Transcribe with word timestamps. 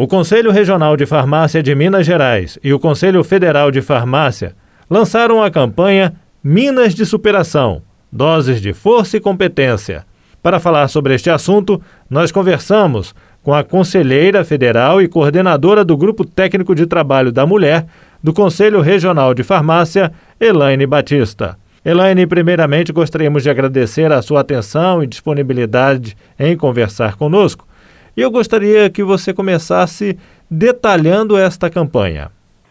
O 0.00 0.06
Conselho 0.06 0.52
Regional 0.52 0.96
de 0.96 1.04
Farmácia 1.06 1.60
de 1.60 1.74
Minas 1.74 2.06
Gerais 2.06 2.56
e 2.62 2.72
o 2.72 2.78
Conselho 2.78 3.24
Federal 3.24 3.68
de 3.68 3.82
Farmácia 3.82 4.54
lançaram 4.88 5.42
a 5.42 5.50
campanha 5.50 6.14
Minas 6.40 6.94
de 6.94 7.04
Superação 7.04 7.82
Doses 8.10 8.60
de 8.60 8.72
Força 8.72 9.16
e 9.16 9.20
Competência. 9.20 10.06
Para 10.40 10.60
falar 10.60 10.86
sobre 10.86 11.16
este 11.16 11.28
assunto, 11.28 11.82
nós 12.08 12.30
conversamos 12.30 13.12
com 13.42 13.52
a 13.52 13.64
conselheira 13.64 14.44
federal 14.44 15.02
e 15.02 15.08
coordenadora 15.08 15.84
do 15.84 15.96
Grupo 15.96 16.24
Técnico 16.24 16.76
de 16.76 16.86
Trabalho 16.86 17.32
da 17.32 17.44
Mulher 17.44 17.84
do 18.22 18.32
Conselho 18.32 18.80
Regional 18.80 19.34
de 19.34 19.42
Farmácia, 19.42 20.12
Elaine 20.38 20.86
Batista. 20.86 21.58
Elaine, 21.84 22.24
primeiramente 22.24 22.92
gostaríamos 22.92 23.42
de 23.42 23.50
agradecer 23.50 24.12
a 24.12 24.22
sua 24.22 24.42
atenção 24.42 25.02
e 25.02 25.08
disponibilidade 25.08 26.16
em 26.38 26.56
conversar 26.56 27.16
conosco. 27.16 27.67
Eu 28.16 28.30
gostaria 28.30 28.90
que 28.90 29.02
você 29.02 29.32
começasse 29.32 30.18
detalhando 30.50 31.36
esta 31.36 31.70
campanha. 31.70 32.30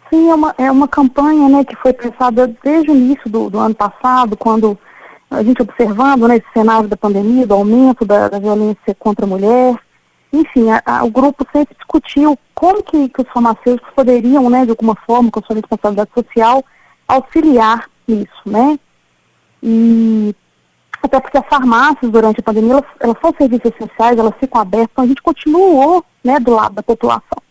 Sim, 0.09 0.29
é 0.29 0.35
uma, 0.35 0.55
é 0.57 0.71
uma 0.71 0.87
campanha 0.87 1.49
né, 1.49 1.63
que 1.63 1.75
foi 1.75 1.93
pensada 1.93 2.47
desde 2.63 2.91
o 2.91 2.95
início 2.95 3.29
do, 3.29 3.49
do 3.49 3.59
ano 3.59 3.75
passado, 3.75 4.37
quando 4.37 4.77
a 5.29 5.43
gente 5.43 5.61
observando 5.61 6.27
né, 6.27 6.37
esse 6.37 6.47
cenário 6.53 6.87
da 6.87 6.95
pandemia, 6.95 7.45
do 7.45 7.53
aumento 7.53 8.05
da, 8.05 8.29
da 8.29 8.39
violência 8.39 8.95
contra 8.97 9.25
a 9.25 9.29
mulher. 9.29 9.75
Enfim, 10.31 10.69
a, 10.69 10.81
a, 10.85 11.03
o 11.03 11.11
grupo 11.11 11.45
sempre 11.51 11.75
discutiu 11.75 12.37
como 12.53 12.81
que, 12.83 13.09
que 13.09 13.21
os 13.21 13.29
farmacêuticos 13.29 13.93
poderiam, 13.93 14.49
né, 14.49 14.63
de 14.65 14.71
alguma 14.71 14.95
forma, 15.05 15.29
com 15.29 15.41
sua 15.41 15.55
responsabilidade 15.55 16.09
social, 16.13 16.63
auxiliar 17.07 17.89
nisso, 18.07 18.41
né? 18.45 18.79
E 19.61 20.33
até 21.01 21.19
porque 21.19 21.37
as 21.37 21.45
farmácias, 21.47 22.11
durante 22.11 22.39
a 22.39 22.43
pandemia, 22.43 22.73
elas, 22.73 22.85
elas 22.99 23.17
são 23.21 23.33
serviços 23.37 23.71
essenciais, 23.71 24.17
elas 24.17 24.33
ficam 24.39 24.61
abertas, 24.61 24.89
então 24.91 25.03
a 25.03 25.07
gente 25.07 25.21
continuou 25.21 26.03
né, 26.23 26.39
do 26.39 26.51
lado 26.51 26.75
da 26.75 26.83
população. 26.83 27.41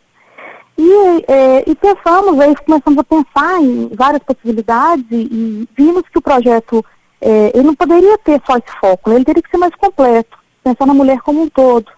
E, 0.79 1.25
é, 1.27 1.65
e 1.67 1.75
pensamos, 1.75 2.39
aí 2.39 2.55
começamos 2.57 2.99
a 2.99 3.05
pensar 3.05 3.63
em 3.63 3.89
várias 3.95 4.23
possibilidades 4.23 5.07
e, 5.11 5.17
e 5.17 5.69
vimos 5.77 6.03
que 6.03 6.19
o 6.19 6.23
projeto 6.23 6.85
é, 7.21 7.53
ele 7.55 7.69
não 7.69 7.75
poderia 7.75 8.19
ter 8.19 8.41
só 8.47 8.57
esse 8.57 8.71
foco, 8.79 9.09
né, 9.09 9.17
ele 9.17 9.25
teria 9.25 9.43
que 9.43 9.51
ser 9.51 9.57
mais 9.57 9.75
completo, 9.75 10.37
pensar 10.63 10.87
na 10.87 10.95
mulher 10.95 11.21
como 11.21 11.43
um 11.43 11.49
todo. 11.49 11.91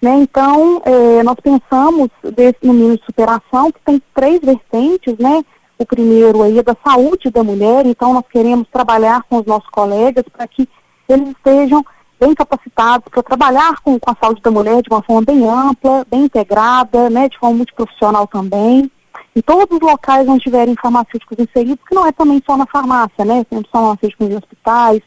Né? 0.00 0.14
Então, 0.20 0.80
é, 0.84 1.22
nós 1.22 1.36
pensamos 1.42 2.08
desse, 2.22 2.58
no 2.62 2.72
Mínimo 2.72 2.98
de 2.98 3.04
Superação, 3.04 3.72
que 3.72 3.80
tem 3.84 4.00
três 4.14 4.40
vertentes, 4.40 5.18
né? 5.18 5.44
O 5.76 5.84
primeiro 5.86 6.42
aí 6.42 6.58
é 6.58 6.62
da 6.62 6.76
saúde 6.84 7.30
da 7.30 7.42
mulher, 7.42 7.86
então 7.86 8.12
nós 8.12 8.24
queremos 8.30 8.68
trabalhar 8.68 9.24
com 9.28 9.38
os 9.38 9.46
nossos 9.46 9.68
colegas 9.70 10.24
para 10.32 10.46
que 10.46 10.68
eles 11.08 11.28
estejam 11.30 11.84
bem 12.20 12.34
capacitados 12.34 13.06
para 13.10 13.22
trabalhar 13.22 13.80
com, 13.80 13.98
com 13.98 14.10
a 14.10 14.16
saúde 14.20 14.42
da 14.42 14.50
mulher 14.50 14.82
de 14.82 14.90
uma 14.90 15.02
forma 15.02 15.22
bem 15.22 15.48
ampla, 15.48 16.04
bem 16.10 16.24
integrada, 16.24 17.08
né, 17.08 17.28
de 17.28 17.38
forma 17.38 17.56
multiprofissional 17.56 18.26
também. 18.26 18.90
Em 19.34 19.40
todos 19.40 19.76
os 19.76 19.80
locais 19.80 20.26
onde 20.28 20.42
tiverem 20.42 20.74
farmacêuticos 20.74 21.38
inseridos, 21.38 21.84
que 21.86 21.94
não 21.94 22.06
é 22.06 22.12
também 22.12 22.42
só 22.44 22.56
na 22.56 22.66
farmácia, 22.66 23.24
né? 23.24 23.44
Temos 23.44 23.68
farmacêuticos 23.70 24.28
em 24.28 24.36
hospitais, 24.36 25.00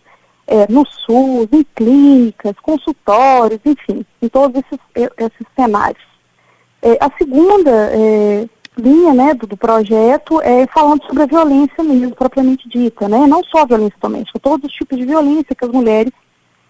é, 0.47 0.72
no 0.72 0.85
SUS, 0.85 1.49
em 1.52 1.66
clínicas, 1.75 2.53
consultórios, 2.61 3.59
enfim, 3.66 4.05
em 4.22 4.29
todos 4.29 4.61
esses, 4.61 4.79
esses 5.17 5.47
cenários. 5.53 6.03
É, 6.81 6.97
a 7.02 7.11
segunda 7.17 7.72
é, 7.91 8.47
linha 8.77 9.14
né, 9.14 9.33
do, 9.33 9.45
do, 9.45 9.58
projeto 9.58 10.41
é 10.41 10.66
falando 10.67 11.03
sobre 11.05 11.23
a 11.23 11.27
violência 11.27 11.83
mesmo, 11.83 12.16
propriamente 12.16 12.67
dita, 12.69 13.08
né? 13.09 13.28
Não 13.28 13.44
só 13.44 13.61
a 13.61 13.66
violência 13.66 13.97
doméstica, 14.02 14.39
todos 14.39 14.69
os 14.69 14.75
tipos 14.75 14.97
de 14.97 15.05
violência 15.05 15.55
que 15.55 15.66
as 15.66 15.72
mulheres 15.72 16.11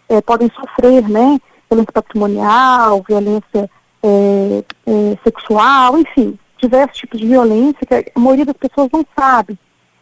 é, 0.10 0.20
podem 0.22 0.50
sofrer, 0.50 1.08
né? 1.08 1.40
Violência 1.70 1.94
patrimonial, 1.94 3.04
violência 3.08 3.70
é, 4.04 4.64
é, 4.86 5.18
sexual, 5.24 5.98
enfim, 5.98 6.38
diversos 6.58 6.98
tipos 6.98 7.20
de 7.20 7.28
violência 7.28 7.86
que 7.86 8.12
a 8.16 8.20
maioria 8.20 8.46
das 8.46 8.58
pessoas 8.58 8.90
não 8.92 9.06
sabe. 9.18 9.58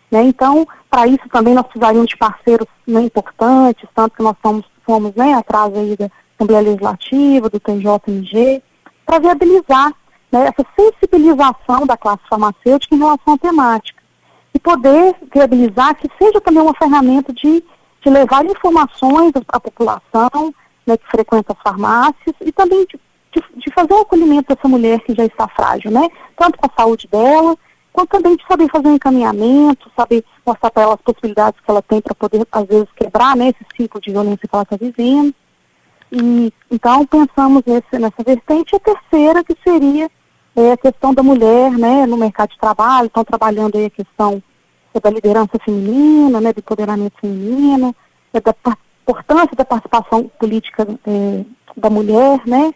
Né? 0.10 0.24
Então, 0.24 0.68
para 0.90 1.08
isso 1.08 1.28
também 1.32 1.54
nós 1.54 1.66
precisaríamos 1.66 2.08
de 2.08 2.18
parceiros 2.18 2.68
né, 2.88 3.02
importantes, 3.02 3.88
tanto 3.94 4.16
que 4.16 4.24
nós 4.24 4.36
fomos 4.42 5.16
né, 5.16 5.34
atrás 5.34 5.74
aí 5.76 5.96
da 5.96 6.10
Assembleia 6.36 6.64
Legislativa, 6.64 7.50
do 7.50 7.60
TJMG, 7.60 8.64
para 9.06 9.20
viabilizar 9.20 9.94
né, 10.32 10.48
essa 10.48 10.66
sensibilização 10.78 11.86
da 11.86 11.98
classe 11.98 12.22
farmacêutica 12.30 12.96
em 12.96 13.00
relação 13.00 13.34
à 13.34 13.38
temática. 13.38 14.02
E 14.54 14.60
poder 14.60 15.16
viabilizar 15.34 15.96
que 15.96 16.10
seja 16.18 16.42
também 16.42 16.62
uma 16.62 16.74
ferramenta 16.74 17.32
de, 17.34 17.64
de 18.02 18.10
levar 18.10 18.46
informações 18.46 19.32
à 19.48 19.60
população 19.60 20.54
né, 20.86 20.98
que 20.98 21.08
frequenta 21.08 21.54
as 21.54 21.62
farmácias 21.62 22.36
e 22.42 22.52
também 22.52 22.86
de, 22.86 23.00
de, 23.32 23.44
de 23.58 23.74
fazer 23.74 23.94
o 23.94 24.02
acolhimento 24.02 24.54
dessa 24.54 24.68
mulher 24.68 25.00
que 25.02 25.14
já 25.14 25.26
está 25.26 25.48
frágil, 25.48 25.92
né? 25.92 26.10
Tanto 26.36 26.58
com 26.58 26.66
a 26.66 26.82
saúde 26.82 27.08
dela, 27.08 27.56
quanto 27.94 28.10
também 28.10 28.36
de 28.36 28.46
saber 28.48 28.70
fazer 28.70 28.88
um 28.88 28.96
encaminhamento, 28.96 29.92
saber 29.96 30.24
mostrar 30.46 30.72
para 30.72 30.84
ela 30.84 30.94
as 30.96 31.02
possibilidades 31.02 31.60
que 31.60 31.70
ela 31.70 31.82
tem 31.82 32.02
para 32.02 32.16
poder, 32.16 32.46
às 32.52 32.66
vezes, 32.66 32.88
quebrar 32.96 33.36
né, 33.36 33.50
esse 33.50 33.66
ciclo 33.76 34.02
de 34.02 34.12
violência 34.12 34.48
que 34.48 34.56
ela 34.56 34.64
está 34.64 34.78
vivendo. 34.78 35.34
E, 36.12 36.52
então, 36.72 37.06
pensamos 37.06 37.64
nesse, 37.66 38.00
nessa 38.00 38.24
vertente. 38.26 38.76
A 38.76 38.80
terceira, 38.80 39.44
que 39.44 39.56
seria 39.64 40.10
é, 40.56 40.72
a 40.72 40.78
questão 40.78 41.14
da 41.14 41.24
mulher 41.24 41.72
né, 41.72 42.06
no 42.06 42.18
mercado 42.18 42.50
de 42.50 42.60
trabalho, 42.60 43.08
estão 43.08 43.24
trabalhando 43.24 43.78
aí 43.78 43.86
a 43.86 43.90
questão 43.90 44.42
é, 44.94 45.00
da 45.00 45.10
liderança 45.10 45.58
feminina, 45.64 46.42
né, 46.42 46.54
do 46.54 46.60
empoderamento 46.60 47.20
feminino, 47.20 47.96
é, 48.34 48.40
da 48.40 48.54
importância 49.04 49.56
da 49.56 49.66
participação 49.66 50.30
política 50.40 50.88
é, 51.08 51.44
da 51.76 51.90
mulher, 51.90 52.42
né? 52.46 52.72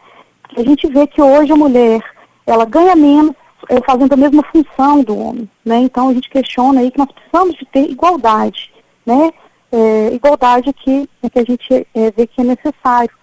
A 0.56 0.64
gente 0.64 0.88
vê 0.88 1.08
que 1.08 1.22
hoje 1.22 1.52
a 1.52 1.56
mulher, 1.56 2.02
ela 2.46 2.66
ganha 2.66 2.96
menos 2.96 3.36
é, 3.70 3.82
fazendo 3.82 4.14
a 4.14 4.18
mesma 4.18 4.44
função 4.44 5.04
do 5.04 5.18
homem, 5.18 5.50
né? 5.66 5.78
Então 5.78 6.10
a 6.10 6.14
gente 6.14 6.30
questiona 6.30 6.82
aí 6.82 6.92
que 6.92 6.98
nós 6.98 7.12
precisamos 7.12 7.56
de 7.56 7.66
ter 7.66 7.90
igualdade, 7.90 8.72
né? 9.06 9.32
É, 9.72 10.14
igualdade 10.14 10.72
que, 10.74 11.10
que 11.32 11.40
a 11.40 11.44
gente 11.44 11.88
é, 11.94 12.12
vê 12.12 12.28
que 12.28 12.42
é 12.42 12.44
necessário, 12.44 13.14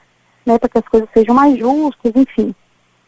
né? 0.45 0.59
Para 0.59 0.69
que 0.69 0.79
as 0.79 0.89
coisas 0.89 1.09
sejam 1.15 1.35
mais 1.35 1.59
justas, 1.59 2.13
enfim. 2.15 2.55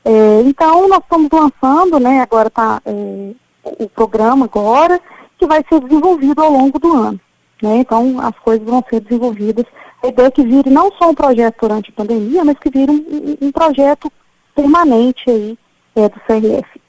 É, 0.05 0.41
então 0.43 0.89
nós 0.89 1.01
estamos 1.01 1.29
lançando, 1.33 2.01
né? 2.01 2.21
Agora 2.21 2.49
está 2.49 2.83
é, 2.85 3.33
o 3.65 3.89
programa 3.89 4.47
agora 4.47 5.01
que 5.39 5.47
vai 5.47 5.65
ser 5.69 5.81
desenvolvido 5.81 6.43
ao 6.43 6.51
longo 6.51 6.79
do 6.79 6.93
ano, 6.97 7.21
né? 7.63 7.77
Então 7.77 8.21
as 8.21 8.37
coisas 8.39 8.67
vão 8.67 8.85
ser 8.89 9.01
desenvolvidas. 9.01 9.65
A 10.03 10.09
ideia 10.09 10.27
é 10.27 10.31
que 10.31 10.43
vire 10.43 10.69
não 10.71 10.91
só 10.93 11.11
um 11.11 11.15
projeto 11.15 11.57
durante 11.61 11.91
a 11.91 11.95
pandemia, 11.95 12.45
mas 12.45 12.59
que 12.59 12.69
vire 12.69 12.91
um, 12.91 13.39
um, 13.41 13.53
projeto 13.53 14.13
permanente 14.55 15.31
aí 15.31 15.57
é, 15.95 16.09
do 16.09 16.21
CRF. 16.21 16.81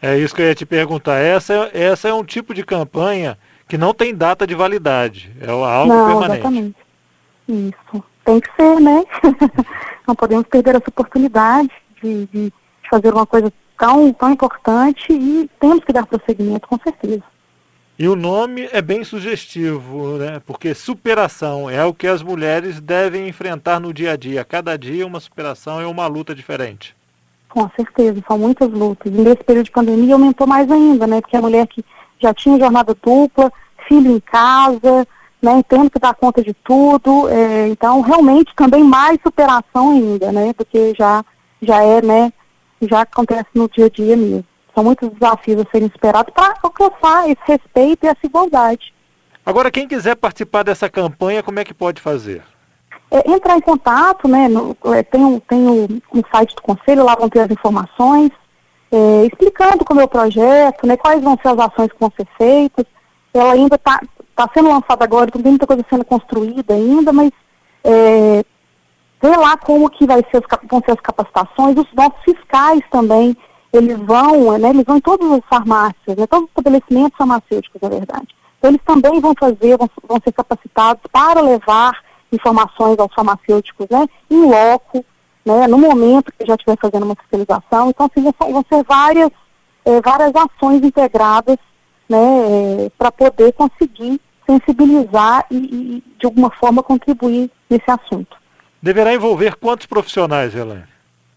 É 0.00 0.16
isso 0.16 0.34
que 0.34 0.42
eu 0.42 0.46
ia 0.46 0.54
te 0.54 0.64
perguntar. 0.64 1.18
Essa, 1.18 1.68
essa 1.74 2.08
é 2.08 2.14
um 2.14 2.22
tipo 2.22 2.54
de 2.54 2.62
campanha 2.62 3.36
que 3.68 3.76
não 3.76 3.92
tem 3.92 4.14
data 4.14 4.46
de 4.46 4.54
validade. 4.54 5.32
É 5.40 5.50
algo 5.50 5.92
não, 5.92 6.06
permanente. 6.06 6.38
Exatamente. 6.38 6.76
Isso. 7.48 8.04
Tem 8.24 8.40
que 8.40 8.48
ser, 8.54 8.80
né? 8.80 9.02
não 10.06 10.14
podemos 10.14 10.46
perder 10.46 10.76
essa 10.76 10.88
oportunidade 10.88 11.70
de, 12.06 12.26
de, 12.26 12.52
fazer 12.88 13.12
uma 13.12 13.26
coisa 13.26 13.52
tão, 13.76 14.12
tão 14.12 14.32
importante 14.32 15.12
e 15.12 15.50
temos 15.58 15.84
que 15.84 15.92
dar 15.92 16.06
prosseguimento, 16.06 16.68
com 16.68 16.78
certeza. 16.78 17.22
E 17.98 18.06
o 18.06 18.14
nome 18.14 18.68
é 18.72 18.82
bem 18.82 19.02
sugestivo, 19.02 20.18
né? 20.18 20.40
Porque 20.46 20.74
superação 20.74 21.70
é 21.70 21.82
o 21.84 21.94
que 21.94 22.06
as 22.06 22.22
mulheres 22.22 22.78
devem 22.78 23.26
enfrentar 23.26 23.80
no 23.80 23.92
dia 23.92 24.12
a 24.12 24.16
dia. 24.16 24.44
Cada 24.44 24.76
dia 24.76 25.06
uma 25.06 25.18
superação 25.18 25.80
é 25.80 25.86
uma 25.86 26.06
luta 26.06 26.34
diferente. 26.34 26.94
Com 27.48 27.70
certeza, 27.74 28.22
são 28.28 28.38
muitas 28.38 28.70
lutas. 28.70 29.10
E 29.10 29.16
nesse 29.16 29.42
período 29.42 29.64
de 29.64 29.70
pandemia 29.70 30.12
aumentou 30.12 30.46
mais 30.46 30.70
ainda, 30.70 31.06
né? 31.06 31.22
Porque 31.22 31.38
a 31.38 31.40
mulher 31.40 31.66
que 31.66 31.82
já 32.20 32.34
tinha 32.34 32.58
jornada 32.58 32.94
dupla, 33.02 33.50
filho 33.88 34.10
em 34.10 34.20
casa, 34.20 35.06
né? 35.40 35.62
Tendo 35.66 35.90
que 35.90 35.98
dar 35.98 36.14
conta 36.14 36.42
de 36.42 36.52
tudo. 36.52 37.30
É, 37.30 37.68
então, 37.68 38.02
realmente, 38.02 38.54
também 38.54 38.84
mais 38.84 39.18
superação 39.22 39.92
ainda, 39.92 40.30
né? 40.32 40.52
Porque 40.52 40.92
já, 40.98 41.24
já 41.62 41.82
é, 41.82 42.02
né? 42.02 42.32
Já 42.82 43.02
acontece 43.02 43.48
no 43.54 43.68
dia 43.68 43.86
a 43.86 43.88
dia 43.90 44.16
mesmo. 44.16 44.44
São 44.74 44.84
muitos 44.84 45.10
desafios 45.10 45.62
a 45.62 45.70
serem 45.70 45.88
esperados 45.88 46.32
para 46.34 46.54
alcançar 46.62 47.28
esse 47.28 47.40
respeito 47.46 48.04
e 48.04 48.08
essa 48.08 48.24
igualdade. 48.24 48.92
Agora, 49.44 49.70
quem 49.70 49.88
quiser 49.88 50.16
participar 50.16 50.62
dessa 50.62 50.88
campanha, 50.88 51.42
como 51.42 51.58
é 51.58 51.64
que 51.64 51.72
pode 51.72 52.00
fazer? 52.00 52.42
é, 53.10 53.30
entrar 53.30 53.56
em 53.56 53.60
contato, 53.60 54.28
né? 54.28 54.48
No, 54.48 54.76
é, 54.86 55.02
tem 55.02 55.24
um, 55.24 55.38
tem 55.40 55.58
um, 55.58 55.84
um, 56.14 56.22
site 56.30 56.54
do 56.54 56.62
conselho, 56.62 57.04
lá 57.04 57.14
vão 57.14 57.28
ter 57.28 57.40
as 57.40 57.50
informações, 57.50 58.30
é, 58.90 59.26
explicando 59.26 59.84
como 59.84 60.00
é 60.00 60.04
o 60.04 60.08
projeto, 60.08 60.86
né? 60.86 60.96
Quais 60.96 61.22
vão 61.22 61.38
ser 61.40 61.48
as 61.48 61.58
ações 61.58 61.92
que 61.92 62.00
vão 62.00 62.12
ser 62.16 62.26
feitas. 62.36 62.84
Ela 63.32 63.52
ainda 63.52 63.76
está 63.76 64.00
tá 64.34 64.48
sendo 64.52 64.68
lançada 64.68 65.04
agora, 65.04 65.30
tem 65.30 65.42
muita 65.42 65.66
coisa 65.66 65.84
sendo 65.88 66.04
construída 66.04 66.74
ainda, 66.74 67.12
mas 67.12 67.30
é, 67.84 68.44
ver 69.20 69.36
lá 69.36 69.56
como 69.56 69.90
que 69.90 70.06
vai 70.06 70.24
ser 70.30 70.42
vão 70.68 70.82
ser 70.84 70.92
as 70.92 71.00
capacitações, 71.00 71.76
os 71.76 71.92
nossos 71.94 72.22
fiscais 72.24 72.80
também, 72.90 73.36
eles 73.72 73.98
vão, 73.98 74.58
né, 74.58 74.70
eles 74.70 74.84
vão 74.84 74.96
em 74.96 75.00
todas 75.00 75.30
as 75.30 75.40
farmácias, 75.48 76.16
né, 76.16 76.26
todos 76.26 76.44
os 76.44 76.50
estabelecimentos 76.50 77.16
farmacêuticos, 77.16 77.80
na 77.80 77.88
verdade. 77.88 78.28
Então, 78.58 78.70
eles 78.70 78.80
também 78.84 79.20
vão 79.20 79.34
fazer, 79.38 79.76
vão, 79.76 79.90
vão 80.08 80.20
ser 80.22 80.32
capacitados 80.32 81.02
para 81.12 81.40
levar 81.40 82.02
informações 82.32 82.98
aos 82.98 83.12
farmacêuticos, 83.14 83.86
né, 83.90 84.06
em 84.30 84.46
loco, 84.46 85.04
né, 85.44 85.66
no 85.68 85.78
momento 85.78 86.32
que 86.38 86.46
já 86.46 86.54
estiver 86.54 86.76
fazendo 86.80 87.04
uma 87.04 87.16
fiscalização. 87.16 87.90
Então, 87.90 88.06
assim, 88.06 88.22
vão 88.22 88.64
ser 88.68 88.82
várias, 88.84 89.30
é, 89.84 90.00
várias 90.00 90.32
ações 90.34 90.82
integradas 90.82 91.58
né, 92.08 92.86
é, 92.86 92.90
para 92.98 93.12
poder 93.12 93.52
conseguir 93.52 94.20
sensibilizar 94.44 95.46
e, 95.50 95.56
e, 95.56 96.04
de 96.18 96.26
alguma 96.26 96.50
forma, 96.50 96.82
contribuir 96.82 97.50
nesse 97.68 97.90
assunto. 97.90 98.36
Deverá 98.82 99.14
envolver 99.14 99.56
quantos 99.56 99.86
profissionais, 99.86 100.54
Elaine? 100.54 100.84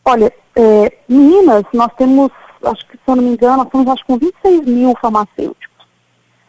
Olha, 0.05 0.33
é, 0.55 0.93
Minas, 1.07 1.63
nós 1.73 1.91
temos, 1.97 2.31
acho 2.63 2.85
que 2.87 2.97
se 2.97 3.03
eu 3.07 3.15
não 3.15 3.23
me 3.23 3.29
engano, 3.31 3.57
nós 3.57 3.69
temos 3.69 3.87
acho 3.87 4.05
que 4.05 4.17
26 4.17 4.65
mil 4.65 4.93
farmacêuticos. 5.01 5.69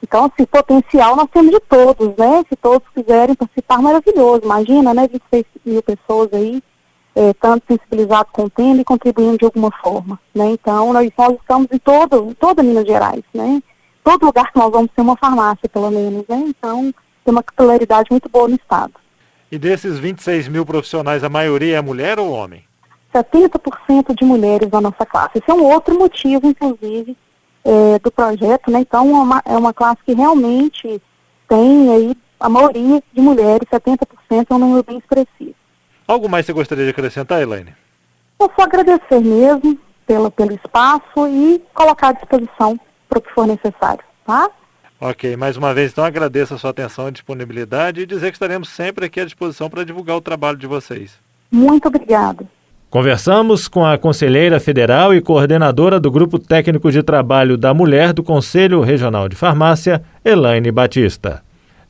Então, 0.02 0.25
assim, 0.25 0.46
potencial 0.46 1.14
nós 1.14 1.28
temos 1.31 1.50
de 1.50 1.60
todos, 1.60 2.16
né? 2.16 2.42
Se 2.48 2.56
todos 2.56 2.88
quiserem 2.94 3.34
participar, 3.34 3.82
maravilhoso. 3.82 4.42
Imagina, 4.44 4.94
né? 4.94 5.06
26 5.06 5.44
mil 5.64 5.82
pessoas 5.82 6.32
aí, 6.32 6.62
é, 7.14 7.34
tanto 7.34 7.64
sensibilizados 7.69 8.32
com 8.32 8.44
o 8.44 8.50
tema 8.50 8.81
e 8.81 8.84
contribuindo 8.84 9.38
de 9.38 9.44
alguma 9.44 9.70
forma, 9.82 10.19
né? 10.34 10.52
Então, 10.52 10.93
nós, 10.93 11.10
nós 11.16 11.34
estamos 11.34 11.69
em 11.70 11.78
todo, 11.78 12.31
em 12.31 12.34
toda 12.34 12.62
Minas 12.62 12.86
Gerais, 12.86 13.22
né? 13.34 13.62
Todo 14.02 14.26
lugar 14.26 14.50
que 14.50 14.58
nós 14.58 14.72
vamos 14.72 14.90
ter 14.96 15.02
uma 15.02 15.16
farmácia, 15.16 15.69
pelo 15.69 15.90
menos, 15.90 16.26
né? 16.26 16.44
Então, 16.46 16.93
tem 17.25 17.32
uma 17.32 17.43
capilaridade 17.43 18.08
muito 18.10 18.28
boa 18.28 18.48
no 18.48 18.56
Estado. 18.56 18.94
E 19.52 19.58
desses 19.58 19.99
26 19.99 20.47
mil 20.47 20.64
profissionais, 20.64 21.25
a 21.25 21.29
maioria 21.29 21.79
é 21.79 21.81
mulher 21.81 22.20
ou 22.20 22.31
homem? 22.31 22.64
70% 23.12 24.14
de 24.14 24.25
mulheres 24.25 24.70
na 24.70 24.81
nossa 24.81 25.05
classe. 25.05 25.38
Esse 25.38 25.50
é 25.50 25.55
um 25.55 25.64
outro 25.64 25.99
motivo, 25.99 26.47
inclusive, 26.47 27.17
é, 27.64 27.99
do 27.99 28.12
projeto, 28.12 28.70
né? 28.70 28.81
Então, 28.81 29.08
é 29.08 29.20
uma, 29.20 29.43
é 29.44 29.56
uma 29.56 29.75
classe 29.75 29.99
que 30.06 30.14
realmente 30.14 31.02
tem 31.49 31.91
aí 31.93 32.17
a 32.38 32.49
maioria 32.49 33.02
de 33.12 33.20
mulheres, 33.20 33.69
70% 33.69 34.47
é 34.49 34.55
um 34.55 34.58
número 34.58 34.85
bem 34.85 34.99
expressivo. 34.99 35.55
Algo 36.06 36.29
mais 36.29 36.46
você 36.46 36.53
gostaria 36.53 36.85
de 36.85 36.91
acrescentar, 36.91 37.43
Elaine? 37.43 37.75
Eu 38.38 38.50
só 38.56 38.62
agradecer 38.62 39.20
mesmo 39.20 39.79
pela, 40.06 40.31
pelo 40.31 40.53
espaço 40.55 41.29
e 41.29 41.61
colocar 41.75 42.08
à 42.08 42.12
disposição 42.12 42.79
para 43.08 43.19
o 43.19 43.23
que 43.23 43.31
for 43.32 43.46
necessário, 43.46 44.03
tá? 44.25 44.49
Ok, 45.00 45.35
mais 45.35 45.56
uma 45.56 45.73
vez 45.73 45.93
então 45.93 46.05
agradeço 46.05 46.52
a 46.52 46.58
sua 46.58 46.70
atenção 46.70 47.08
e 47.08 47.12
disponibilidade 47.12 48.02
e 48.02 48.06
dizer 48.06 48.26
que 48.26 48.37
estaremos 48.37 48.69
sempre 48.69 49.06
aqui 49.06 49.20
à 49.20 49.25
disposição 49.25 49.70
para 49.70 49.85
divulgar 49.85 50.17
o 50.17 50.20
trabalho 50.20 50.58
de 50.58 50.67
vocês. 50.67 51.12
Muito 51.50 51.88
obrigada. 51.88 52.44
Conversamos 52.91 53.67
com 53.67 53.87
a 53.87 53.97
conselheira 53.97 54.61
federal 54.61 55.14
e 55.14 55.20
coordenadora 55.20 55.99
do 55.99 56.11
Grupo 56.11 56.38
Técnico 56.38 56.91
de 56.91 57.02
Trabalho 57.02 57.56
da 57.56 57.73
Mulher 57.73 58.12
do 58.12 58.23
Conselho 58.23 58.81
Regional 58.81 59.29
de 59.29 59.37
Farmácia, 59.37 60.02
Elaine 60.25 60.70
Batista. 60.70 61.43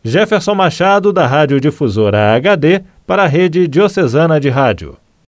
Jefferson 0.05 0.55
Machado, 0.55 1.13
da 1.13 1.27
Rádio 1.27 1.61
Difusora 1.61 2.35
HD, 2.35 2.83
para 3.07 3.25
a 3.25 3.27
Rede 3.27 3.67
Diocesana 3.67 4.39
de 4.39 4.51
Rádio. 4.51 4.97